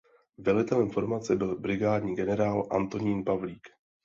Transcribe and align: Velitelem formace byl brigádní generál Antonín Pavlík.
Velitelem 0.37 0.89
formace 0.89 1.35
byl 1.35 1.55
brigádní 1.59 2.15
generál 2.15 2.67
Antonín 2.71 3.25
Pavlík. 3.25 3.67